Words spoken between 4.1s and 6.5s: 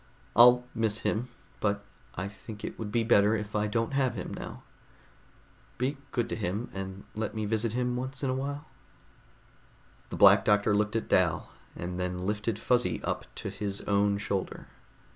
him now. Be good to